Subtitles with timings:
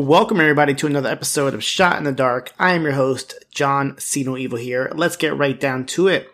[0.00, 2.54] Welcome everybody to another episode of Shot in the Dark.
[2.58, 4.90] I am your host, John Siino Evil here.
[4.94, 6.26] Let's get right down to it.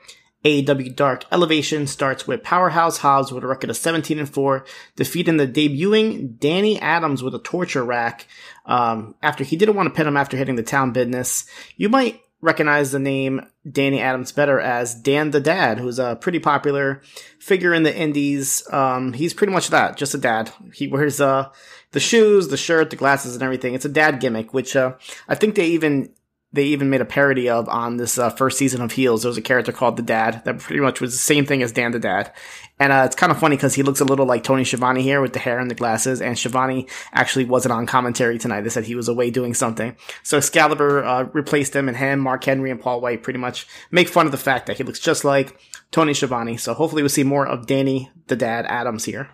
[0.45, 5.37] AEW Dark Elevation starts with Powerhouse Hobbs with a record of 17 and 4, defeating
[5.37, 8.29] the debuting Danny Adams with a torture rack.
[8.67, 11.45] Um, after he didn't want to pin him after hitting the town business.
[11.77, 16.39] You might recognize the name Danny Adams better as Dan the Dad, who's a pretty
[16.39, 17.03] popular
[17.39, 18.63] figure in the indies.
[18.73, 20.53] Um, he's pretty much that, just a dad.
[20.73, 21.51] He wears uh,
[21.93, 23.75] the shoes, the shirt, the glasses, and everything.
[23.75, 24.95] It's a dad gimmick, which uh,
[25.29, 26.11] I think they even
[26.53, 29.23] they even made a parody of on this uh, first season of Heels.
[29.23, 31.73] There was a character called the Dad that pretty much was the same thing as
[31.73, 32.33] Dan the Dad,
[32.79, 35.23] and uh, it's kind of funny because he looks a little like Tony Schiavone here
[35.23, 36.21] with the hair and the glasses.
[36.21, 38.63] And Schiavone actually wasn't on commentary tonight.
[38.63, 39.97] They said he was away doing something.
[40.23, 44.09] So Excalibur uh, replaced him, and him, Mark Henry, and Paul White pretty much make
[44.09, 45.59] fun of the fact that he looks just like
[45.91, 46.59] Tony Schiavone.
[46.59, 49.31] So hopefully we'll see more of Danny the Dad Adams here.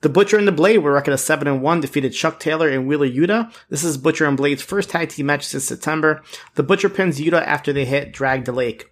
[0.00, 2.88] The Butcher and the Blade were record of 7 and 1, defeated Chuck Taylor and
[2.88, 3.52] Wheeler Yuta.
[3.68, 6.22] This is Butcher and Blade's first tag team match since September.
[6.54, 8.90] The Butcher pins Yuta after they hit Drag the Lake.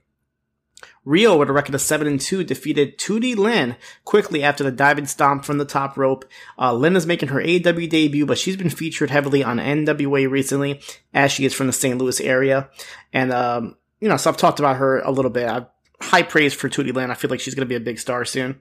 [1.09, 5.07] Riho with a record of 7 and 2 defeated Tootie Lynn quickly after the diving
[5.07, 6.27] stomp from the top rope.
[6.59, 10.83] Uh, Lynn is making her AEW debut, but she's been featured heavily on NWA recently
[11.15, 11.97] as she is from the St.
[11.97, 12.69] Louis area.
[13.13, 15.49] And, um, you know, so I've talked about her a little bit.
[15.49, 15.67] I've
[16.01, 17.11] high praise for Tootie Lynn.
[17.11, 18.61] I feel like she's going to be a big star soon.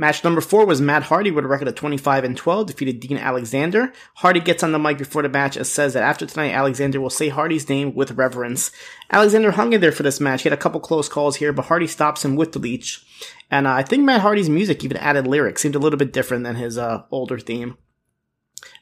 [0.00, 3.18] Match number four was Matt Hardy with a record of 25 and 12, defeated Dean
[3.18, 3.92] Alexander.
[4.14, 7.10] Hardy gets on the mic before the match and says that after tonight, Alexander will
[7.10, 8.70] say Hardy's name with reverence.
[9.10, 10.42] Alexander hung in there for this match.
[10.42, 13.04] He had a couple close calls here, but Hardy stops him with the leech.
[13.50, 16.44] And uh, I think Matt Hardy's music even added lyrics, seemed a little bit different
[16.44, 17.76] than his uh, older theme.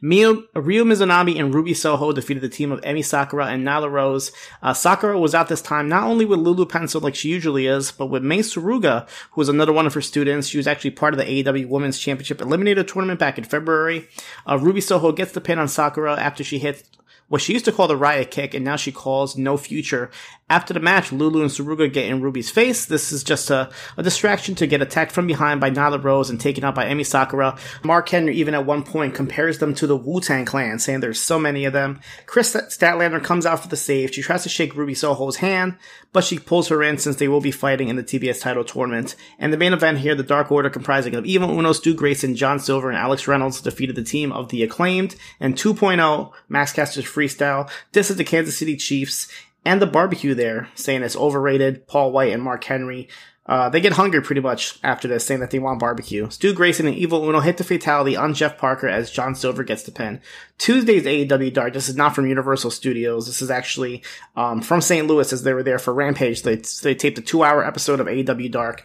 [0.01, 4.33] Mio, Ryo Mizunami and Ruby Soho defeated the team of Emi Sakura and Nyla Rose.
[4.63, 7.93] Uh, Sakura was out this time not only with Lulu Pencil like she usually is,
[7.93, 10.49] but with Mei Suruga, who was another one of her students.
[10.49, 14.09] She was actually part of the AEW Women's Championship Eliminator Tournament back in February.
[14.47, 16.85] Uh, Ruby Soho gets the pin on Sakura after she hits
[17.29, 20.11] what she used to call the riot kick and now she calls no future.
[20.49, 22.87] After the match, Lulu and Suruga get in Ruby's face.
[22.87, 26.41] This is just a, a distraction to get attacked from behind by Nyla Rose and
[26.41, 27.59] taken out by Emi Sakura.
[27.83, 31.39] Mark Henry even at one point compares them to the Wu-Tang clan, saying there's so
[31.39, 32.01] many of them.
[32.27, 34.15] Kris Statlander comes out for the save.
[34.15, 35.77] She tries to shake Ruby Soho's hand,
[36.17, 39.15] but she pulls her in since they will be fighting in the TBS title tournament.
[39.39, 42.59] And the main event here, the Dark Order comprising of Evil Uno, Stu Grayson, John
[42.59, 47.71] Silver, and Alex Reynolds defeated the team of the Acclaimed and 2.0 Max Caster's Freestyle.
[47.93, 49.31] This is the Kansas City Chiefs
[49.67, 51.87] and the barbecue there, saying it's overrated.
[51.87, 53.09] Paul White and Mark Henry.
[53.45, 56.29] Uh, they get hungry pretty much after this, saying that they want barbecue.
[56.31, 59.85] Stu Grayson and Evil Uno hit the fatality on Jeff Parker as John Silver gets
[59.85, 60.21] the pin.
[60.59, 61.73] Tuesday's AEW Dark.
[61.73, 63.27] This is not from Universal Studios.
[63.27, 64.03] This is actually
[64.35, 65.07] um, from St.
[65.07, 66.43] Louis as they were there for Rampage.
[66.43, 68.83] They, they taped a two hour episode of AEW Dark.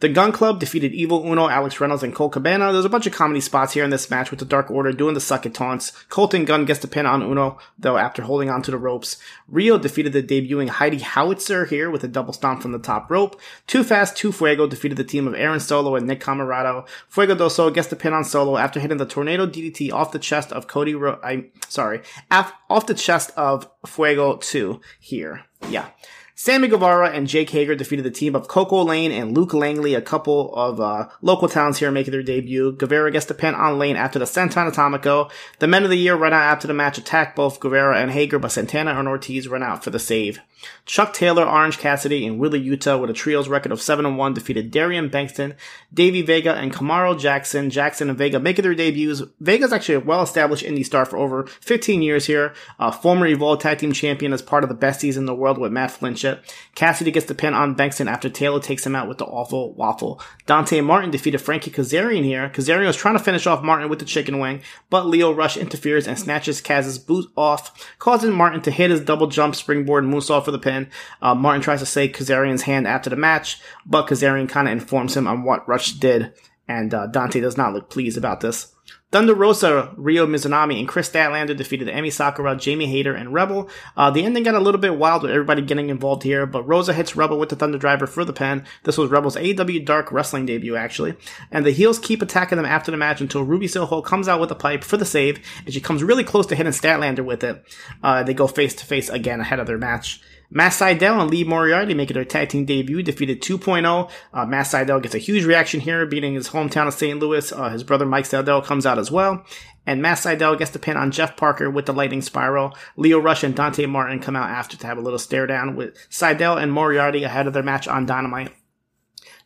[0.00, 2.72] The Gunn Club defeated Evil Uno, Alex Reynolds, and Colt Cabana.
[2.72, 5.14] There's a bunch of comedy spots here in this match with the Dark Order doing
[5.14, 5.92] the suck it taunts.
[6.10, 9.16] Colten Gunn gets the pin on Uno, though, after holding onto the ropes.
[9.50, 13.40] Riho defeated the debuting Heidi Howitzer here with a double stomp from the top rope.
[13.66, 16.86] Too Fast, Too Fuego defeated the team of Aaron Solo and Nick Comoroto.
[17.08, 20.18] Fuego Del Sol gets the pin on Solo after hitting the Tornado DDT off the
[20.18, 25.44] chest of Cody Ro- I'm sorry, off the chest of Fuego 2 here.
[25.70, 25.88] Yeah.
[26.36, 30.00] Sammy Guevara and Jake Hager defeated the team of Coco Lane and Luke Langley, a
[30.00, 32.72] couple of uh, local towns here making their debut.
[32.72, 35.30] Guevara gets the pin on Lane after the Senton Atomico.
[35.60, 38.40] The men of the year run out after the match attack both Guevara and Hager,
[38.40, 40.40] but Santana and Ortiz run out for the save.
[40.86, 45.10] Chuck Taylor, Orange Cassidy, and Wheeler Yuta with a trios record of 7-1 defeated Darian
[45.10, 45.54] Bankston,
[45.92, 47.70] Davey Vega, and Kamaro Jackson.
[47.70, 49.22] Jackson and Vega making their debuts.
[49.40, 52.54] Vega's actually a well-established indie star for over 15 years here.
[52.78, 55.72] A former Evolve Tag Team Champion as part of the besties in the world with
[55.72, 56.54] Matt Fitchett.
[56.74, 60.20] Cassidy gets the pin on Bankston after Taylor takes him out with the awful waffle.
[60.46, 62.50] Dante Martin defeated Frankie Kazarian here.
[62.50, 66.06] Kazarian was trying to finish off Martin with the chicken wing, but Lio Rush interferes
[66.06, 70.50] and snatches Kaz's boot off, causing Martin to hit his double jump springboard moonsault for
[70.54, 70.88] the pin.
[71.20, 75.16] Uh, Martin tries to say Kazarian's hand after the match, but Kazarian kind of informs
[75.16, 76.32] him on what Rush did,
[76.66, 78.74] and uh, Dante does not look pleased about this.
[79.14, 83.70] Thunder Rosa, Ryo Mizunami, and Kris Statlander defeated Emi Sakura, Jamie Hayter, and Rebel.
[83.96, 86.92] Uh, the ending got a little bit wild with everybody getting involved here, but Rosa
[86.92, 88.64] hits Rebel with the Thunder Driver for the pin.
[88.82, 91.14] This was Rebel's AEW Dark Wrestling debut, actually.
[91.52, 94.50] And the heels keep attacking them after the match until Ruby Soho comes out with
[94.50, 97.64] a pipe for the save, and she comes really close to hitting Statlander with it.
[98.02, 100.20] Uh, they go face to face again ahead of their match.
[100.56, 104.08] Matt Sydal and Lee Moriarty making their tag team debut, defeated 2.0.
[104.32, 107.18] Uh, Matt Sydal gets a huge reaction here, beating his hometown of St.
[107.18, 107.50] Louis.
[107.50, 109.44] Uh, his brother Mike Sydal comes out as well.
[109.84, 112.72] And Matt Sydal gets the pin on Jeff Parker with the lightning spiral.
[112.96, 115.96] Lio Rush and Dante Martin come out after to have a little stare down with
[116.08, 118.52] Sydal and Moriarty ahead of their match on Dynamite.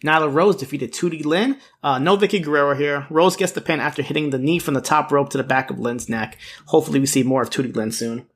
[0.04, 1.58] Nyla Rose defeated Tootie Lynn.
[1.82, 3.06] Uh, no Vickie Guerrero here.
[3.11, 5.70] Rose gets the pin after hitting the knee from the top rope to the back
[5.70, 6.37] of Lynn's neck.
[6.66, 8.26] Hopefully we see more of Tootie Lynn soon.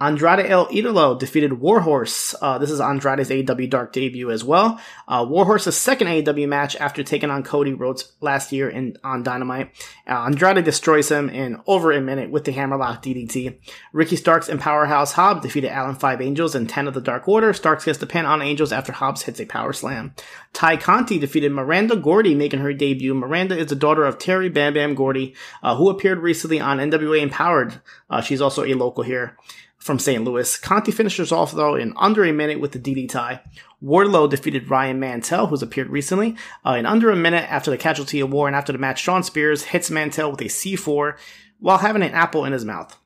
[0.00, 2.34] Andrade El Idolo defeated Warhorse.
[2.42, 4.80] Uh, this is Andrade's AEW Dark debut as well.
[5.06, 9.70] Uh, Warhorse's second AEW match after taking on Cody Rhodes last year in on Dynamite.
[10.04, 13.56] Uh, Andrade destroys him in over a minute with the Hammerlock DDT.
[13.92, 17.52] Ricky Starks and Powerhouse Hobbs defeated Alan Five Angels and 10 of the Dark Order.
[17.52, 20.12] Starks gets the pin on Angels after Hobbs hits a power slam.
[20.52, 23.14] Tay Conti defeated Miranda Gordy, making her debut.
[23.14, 27.22] Miranda is the daughter of Terry Bam Bam Gordy, uh, who appeared recently on NWA
[27.22, 27.80] Empowered.
[28.10, 29.36] Uh, she's also a local here
[29.84, 30.24] from St.
[30.24, 30.56] Louis.
[30.56, 33.10] Conti finishes off though in under a minute with the DDT.
[33.10, 33.42] Tie.
[33.82, 38.18] Wardlow defeated Ryan Mantell, who's appeared recently, uh, in under a minute after the casualty
[38.20, 39.02] of war and after the match.
[39.02, 41.18] Shawn Spears hits Mantell with a C4
[41.60, 42.98] while having an apple in his mouth.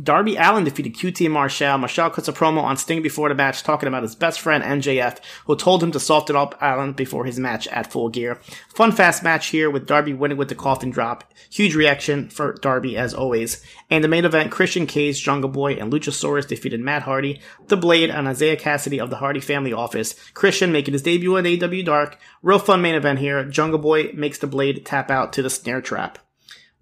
[0.00, 1.76] Darby Allin defeated QT Marshall.
[1.76, 5.18] Marshall cuts a promo on Sting before the match talking about his best friend MJF,
[5.44, 8.40] who told him to soften up Allin before his match at Full Gear.
[8.74, 11.30] Fun fast match here with Darby winning with the coffin drop.
[11.50, 13.62] Huge reaction for Darby as always.
[13.90, 18.08] And the main event, Christian Cage, Jungle Boy, and Luchasaurus defeated Matt Hardy, The Blade,
[18.08, 20.14] and Isiah Kassidy of the Hardy family office.
[20.32, 22.18] Christian making his debut in AW Dark.
[22.40, 23.44] Real fun main event here.
[23.44, 26.18] Jungle Boy makes the Blade tap out to the snare trap.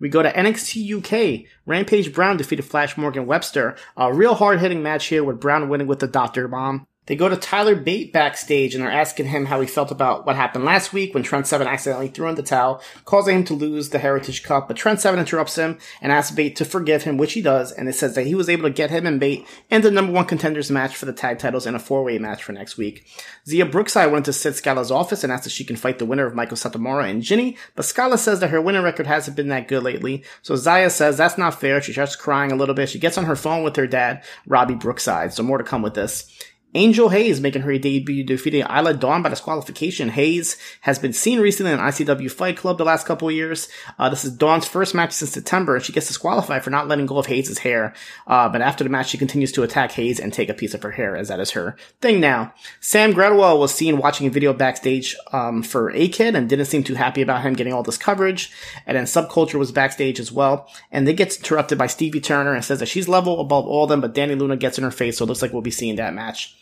[0.00, 1.47] We go to NXT UK.
[1.67, 3.76] Rampage Brown defeated Flash Morgan Webster.
[3.97, 6.87] A real hard hitting match here with Brown winning with the Doctor Bomb.
[7.11, 10.37] They go to Tyler Bate backstage and are asking him how he felt about what
[10.37, 13.89] happened last week when Trent Seven accidentally threw in the towel, causing him to lose
[13.89, 14.69] the Heritage Cup.
[14.69, 17.89] But Trent Seven interrupts him and asks Bate to forgive him, which he does, and
[17.89, 20.27] it says that he was able to get him and Bate in the number one
[20.27, 23.05] contenders match for the tag titles in a four way match for next week.
[23.45, 26.27] Xia Brookside went to Sid Scala's office and asked if she can fight the winner
[26.27, 29.67] of Meiko Satomura and Jinny, but Scala says that her winning record hasn't been that
[29.67, 30.23] good lately.
[30.43, 31.83] So Xia says that's not fair.
[31.83, 32.89] She starts crying a little bit.
[32.89, 35.33] She gets on her phone with her dad, Robbie Brookside.
[35.33, 36.32] So more to come with this.
[36.74, 40.08] Angel Hayes making her debut defeating Isla Dawn by disqualification.
[40.10, 43.69] Hayes has been seen recently in ICW Fight Club the last couple years.
[43.98, 47.06] Uh, this is Dawn's first match since September, and she gets disqualified for not letting
[47.06, 47.93] go of Hayes' hair.
[48.24, 50.82] Uh, but after the match, she continues to attack Hayes and take a piece of
[50.84, 52.55] her hair, as that is her thing now.
[52.79, 56.94] Sam Gradwell was seen watching a video backstage um, for A-Kid and didn't seem too
[56.94, 58.53] happy about him getting all this coverage.
[58.86, 62.65] And then Subculture was backstage as well, and they get interrupted by Stevie Turner and
[62.65, 65.24] says that she's level above all them, but Dani Luna gets in her face, so
[65.24, 66.55] it looks like we'll be seeing that match.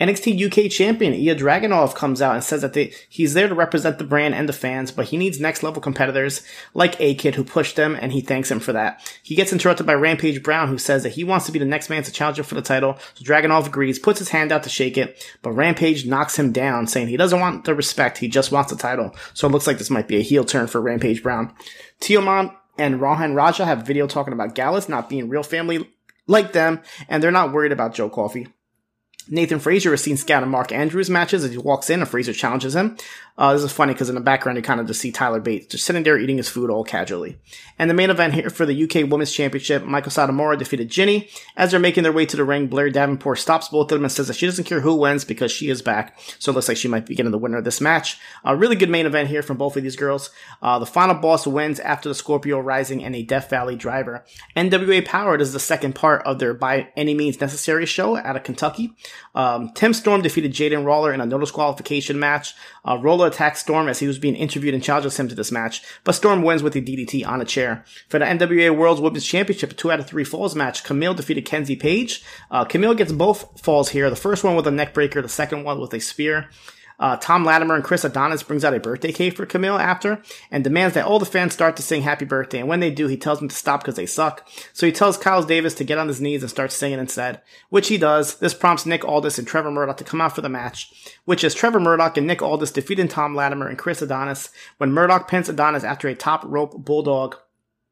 [0.00, 3.98] NXT UK champion Ilja Dragunov comes out and says that they, he's there to represent
[3.98, 7.76] the brand and the fans, but he needs next level competitors like A-Kid who pushed
[7.76, 9.00] them and he thanks him for that.
[9.22, 11.90] He gets interrupted by Rampage Brown who says that he wants to be the next
[11.90, 12.96] man to challenge him for the title.
[13.14, 16.86] So Dragunov agrees, puts his hand out to shake it, but Rampage knocks him down
[16.86, 19.14] saying he doesn't want the respect, he just wants the title.
[19.34, 21.52] So it looks like this might be a heel turn for Rampage Brown.
[22.00, 25.88] Teoman and Rohan Raja have video talking about Gallus not being real family
[26.28, 28.46] like them and they're not worried about Joe Coffey.
[29.28, 32.74] Nathan Frazer is seen scouting Mark Andrews matches as he walks in and Frazer challenges
[32.74, 32.96] him.
[33.38, 35.68] Uh, this is funny because in the background you kind of just see Tyler Bates
[35.68, 37.38] just sitting there eating his food all casually.
[37.78, 41.28] And the main event here for the UK Women's Championship, Meiko Satomura defeated Jinny.
[41.56, 44.10] As they're making their way to the ring, Blair Davenport stops both of them and
[44.10, 46.18] says that she doesn't care who wins because she is back.
[46.40, 48.18] So it looks like she might be getting the winner of this match.
[48.44, 50.30] A really good main event here from both of these girls.
[50.60, 54.24] Uh, the final boss wins after the Scorpio Rising and a Death Valley driver.
[54.56, 58.42] NWA Powerrr is the second part of their By Any Means Necessary show out of
[58.42, 58.94] Kentucky.
[59.36, 62.54] Um, Tim Storm defeated Jaden Roller in a no disqualification match.
[62.84, 65.82] Uh, Roller attacks Storm as he was being interviewed and challenges him to this match,
[66.04, 67.84] but Storm wins with a DDT on a chair.
[68.08, 71.44] For the NWA World's Women's Championship, a two out of three falls match, Kamille defeated
[71.44, 72.24] Kenzie Paige.
[72.50, 74.10] Uh, Kamille gets both falls here.
[74.10, 76.48] The first one with a neck breaker, the second one with a spear.
[76.98, 80.64] Uh, Thom Latimer and Chris Adonis brings out a birthday cake for Kamille after and
[80.64, 82.58] demands that all the fans start to sing happy birthday.
[82.58, 84.48] And when they do, he tells them to stop because they suck.
[84.72, 87.40] So he tells Kyle Davis to get on his knees and start singing instead,
[87.70, 88.36] which he does.
[88.36, 91.54] This prompts Nick Aldis and Trevor Murdoch to come out for the match, which is
[91.54, 95.84] Trevor Murdoch and Nick Aldis defeating Thom Latimer and Chris Adonis when Murdoch pins Adonis
[95.84, 97.36] after a top rope bulldog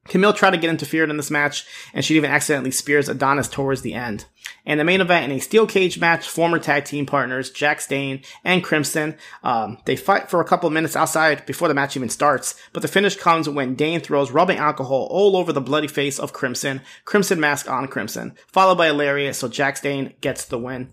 [0.08, 3.82] Kamille tried to get interfered in this match, and she even accidentally spears Adonis towards
[3.82, 4.26] the end.
[4.64, 8.22] And the main event in a steel cage match, former tag team partners Jax Dane
[8.44, 12.54] and Crimson, um, they fight for a couple minutes outside before the match even starts.
[12.72, 16.32] But the finish comes when Dane throws rubbing alcohol all over the bloody face of
[16.32, 20.92] Crimson, Crimson mask on Crimson, followed by a lariat, so Jax Dane gets the win.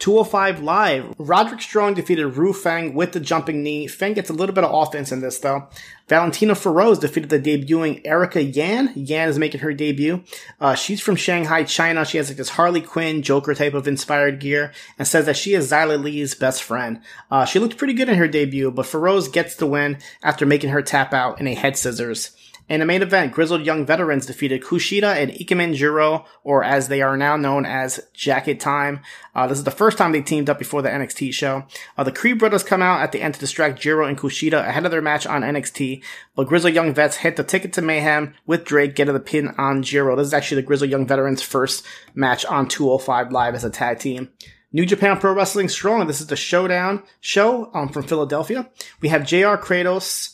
[0.00, 1.14] 205 Live.
[1.18, 3.86] Roderick Strong defeated Ru Feng with the jumping knee.
[3.86, 5.68] Feng gets a little bit of offense in this though.
[6.08, 8.92] Valentina Feroz defeated the debuting Erica Yan.
[8.96, 10.22] Yan is making her debut.
[10.60, 12.04] Uh, she's from Shanghai, China.
[12.04, 15.54] She has like this Harley Quinn Joker type of inspired gear and says that she
[15.54, 17.00] is Xyla Lee's best friend.
[17.30, 20.70] Uh, she looked pretty good in her debut, but Feroz gets the win after making
[20.70, 22.36] her tap out in a head scissors.
[22.66, 27.02] In the main event, Grizzled Young Veterans defeated Kushida and Ikemen Jiro, or as they
[27.02, 29.00] are now known as Jacket Time.
[29.34, 31.64] Uh, this is the first time they teamed up before the NXT show.
[31.98, 34.86] Uh, the Creed brothers come out at the end to distract Jiro and Kushida ahead
[34.86, 36.02] of their match on NXT,
[36.34, 39.82] but Grizzled Young Vets hit the ticket to Mayhem with Drake getting the pin on
[39.82, 40.16] Jiro.
[40.16, 43.98] This is actually the Grizzled Young Veterans' first match on 205 Live as a tag
[43.98, 44.30] team.
[44.72, 46.06] New Japan Pro Wrestling Strong.
[46.06, 48.68] This is the Showdown show um, from Philadelphia.
[49.00, 50.33] We have JR Kratos,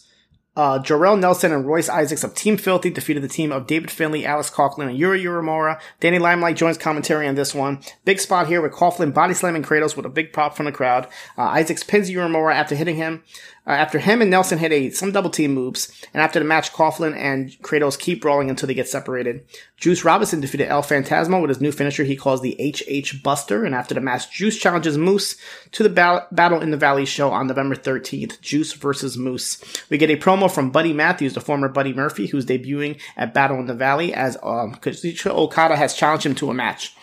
[0.57, 4.25] uh, Jorel Nelson and Royce Isaacs of Team Filthy defeated the team of David Finlay,
[4.25, 5.81] Alex Coughlin, and Yuya Uemura.
[6.01, 7.79] Danny Limelight joins commentary on this one.
[8.05, 11.07] Big spot here with Coughlin body slamming Kratos with a big pop from the crowd.
[11.39, 13.23] Uh, Isaacs pins Uemura after hitting him.
[13.71, 16.73] Uh, after him and Nelson hit a some double team moves, and after the match,
[16.73, 19.47] Coughlin and Kratos keep rolling until they get separated.
[19.77, 23.73] Juice Robinson defeated El Phantasmo with his new finisher he calls the HH Buster, and
[23.73, 25.37] after the match, Juice challenges Moose
[25.71, 28.41] to the ba- Battle in the Valley show on November 13th.
[28.41, 29.63] Juice versus Moose.
[29.89, 33.61] We get a promo from Buddy Matthews, the former Buddy Murphy, who's debuting at Battle
[33.61, 36.97] in the Valley as um, Kazuchika Okada has challenged him to a match.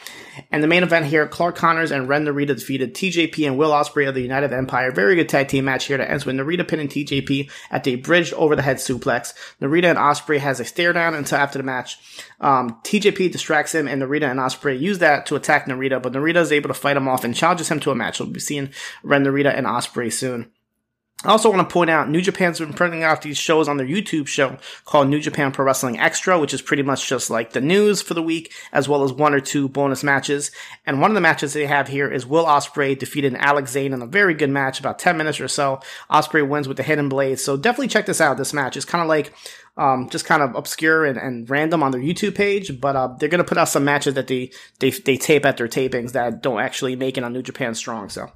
[0.51, 4.07] And the main event here, Clark Connors and Ren Narita defeated TJP and Will Ospreay
[4.07, 4.91] of the United Empire.
[4.91, 8.33] Very good tag team match here that ends with Narita pinning TJP at the bridged
[8.33, 9.33] over the head suplex.
[9.61, 11.97] Narita and Ospreay has a stare down until after the match.
[12.39, 16.37] Um, TJP distracts him and Narita and Ospreay use that to attack Narita, but Narita
[16.37, 18.19] is able to fight him off and challenges him to a match.
[18.19, 18.69] We'll be seeing
[19.03, 20.51] Ren Narita and Ospreay soon.
[21.23, 23.87] I also want to point out New Japan's been printing out these shows on their
[23.87, 27.61] YouTube show called New Japan Pro Wrestling Extra, which is pretty much just like the
[27.61, 30.51] news for the week, as well as one or two bonus matches.
[30.85, 34.01] And one of the matches they have here is Will Ospreay defeated Alex Zayne in
[34.03, 35.79] a very good match, about 10 minutes or so.
[36.11, 37.39] Ospreay wins with the hidden blade.
[37.39, 38.37] So definitely check this out.
[38.37, 39.33] This match is kind of like
[39.75, 43.29] um, just kind of obscure and, and, random on their YouTube page, but uh, they're
[43.29, 46.59] gonna put out some matches that they, they they tape at their tapings that don't
[46.59, 48.09] actually make it on New Japan Strong.
[48.09, 48.31] So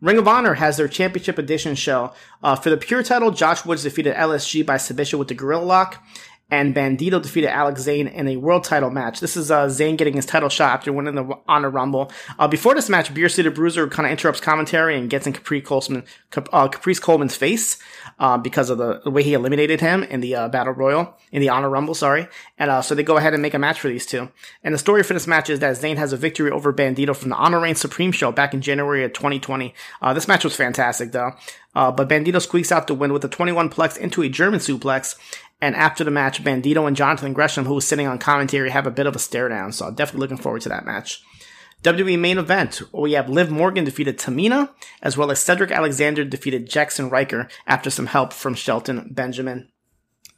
[0.00, 2.12] Ring of Honor has their Championship Edition show.
[2.40, 6.04] Uh, for the pure title, Josh Woods defeated LSG by submission with the Gorilla Lock,
[6.50, 9.20] and Bandito defeated Alex Zayne in a world title match.
[9.20, 12.10] This is uh, Zayne getting his title shot after winning the Honor Rumble.
[12.38, 15.60] Uh, before this match, Beer City Bruiser kind of interrupts commentary and gets in Capri
[15.60, 17.78] Coleman, uh, Caprice Coleman's face
[18.18, 21.40] uh, because of the, the, way he eliminated him in the uh, Battle Royal, in
[21.40, 22.28] the Honor Rumble, sorry.
[22.58, 24.30] And uh, so they go ahead and make a match for these two.
[24.64, 27.28] And the story for this match is that Zayne has a victory over Bandito from
[27.28, 29.74] the Honor Reign Supreme show back in January of 2020.
[30.00, 31.32] Uh, this match was fantastic though.
[31.74, 35.14] Uh, but Bandito squeaks out the win with a 21 plex into a German suplex.
[35.60, 38.92] And after the match, Bandito and Jonathan Gresham, who was sitting on commentary, have a
[38.92, 39.72] bit of a stare down.
[39.72, 41.22] So definitely looking forward to that match.
[41.82, 46.68] WWE main event, we have Liv Morgan defeated Tamina, as well as Cedric Alexander defeated
[46.68, 49.68] Jaxson Ryker after some help from Shelton Benjamin.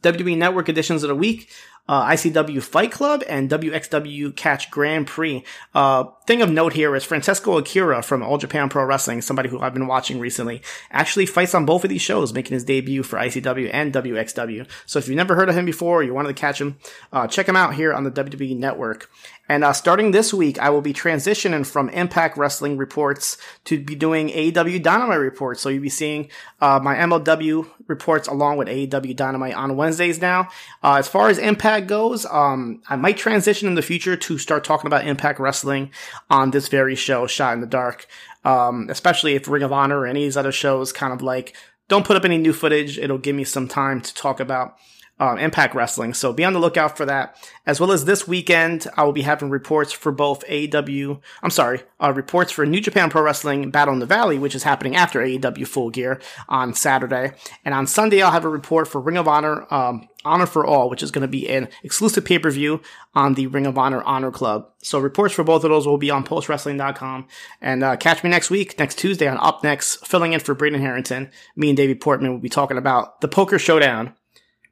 [0.03, 1.49] WWE Network editions of the week
[1.87, 5.43] uh, ICW Fight Club and WXW Catch Grand Prix.
[5.73, 9.59] Uh, thing of note here is Francesco Akira from All Japan Pro Wrestling, somebody who
[9.59, 13.19] I've been watching recently, actually fights on both of these shows, making his debut for
[13.19, 14.65] ICW and WXW.
[14.85, 16.77] So if you've never heard of him before, or you wanted to catch him,
[17.11, 19.09] uh, check him out here on the WWE Network.
[19.49, 23.95] And uh, starting this week, I will be transitioning from Impact Wrestling reports to be
[23.95, 25.59] doing AEW Dynamite reports.
[25.59, 26.29] So you'll be seeing
[26.61, 30.47] uh, my MLW reports along with AEW Dynamite on Wednesdays now.
[30.81, 34.63] Uh, as far as Impact goes, um, I might transition in the future to start
[34.63, 35.91] talking about Impact Wrestling
[36.29, 38.07] on this very show, Shot in the Dark.
[38.43, 41.55] Um, especially if Ring of Honor or any of these other shows kind of like
[41.87, 42.97] don't put up any new footage.
[42.97, 44.77] It'll give me some time to talk about
[45.21, 46.15] um, Impact Wrestling.
[46.15, 47.37] So be on the lookout for that.
[47.67, 51.83] As well as this weekend, I will be having reports for both AEW, I'm sorry,
[52.01, 55.19] uh, reports for New Japan Pro Wrestling Battle in the Valley, which is happening after
[55.19, 57.33] AEW Full Gear on Saturday.
[57.63, 60.89] And on Sunday, I'll have a report for Ring of Honor, um, Honor for All,
[60.89, 62.81] which is going to be an exclusive pay per view
[63.13, 64.69] on the Ring of Honor Honor Club.
[64.79, 67.27] So reports for both of those will be on postwrestling.com.
[67.61, 70.81] And uh, catch me next week, next Tuesday on Up Next, filling in for Braden
[70.81, 71.29] Harrington.
[71.55, 74.15] Me and Davey Portman will be talking about the Poker Showdown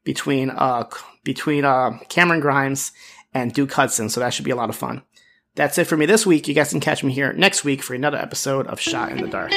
[0.03, 0.89] between uh
[1.24, 2.91] between uh Cameron Grimes
[3.34, 5.03] and Duke Hudson, so that should be a lot of fun.
[5.56, 6.48] That's it for me this week.
[6.48, 9.27] You guys can catch me here next week for another episode of Shot in the
[9.27, 9.51] Dark.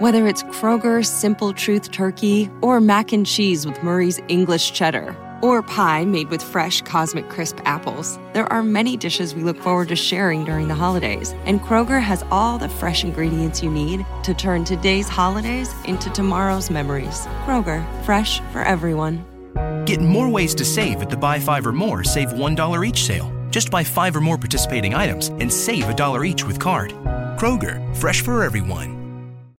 [0.00, 5.62] Whether it's Kroger's Simple Truth Turkey or mac and cheese with Murray's English Cheddar or
[5.62, 9.94] pie made with fresh Cosmic Crisp apples, there are many dishes we look forward to
[9.94, 11.34] sharing during the holidays.
[11.44, 16.70] And Kroger has all the fresh ingredients you need to turn today's holidays into tomorrow's
[16.70, 17.26] memories.
[17.44, 19.22] Kroger, fresh for everyone.
[19.84, 23.30] Get more ways to save at the Buy Five or More Save $1 each sale.
[23.50, 26.92] Just buy five or more participating items and save a dollar each with card.
[27.38, 29.03] Kroger, fresh for everyone.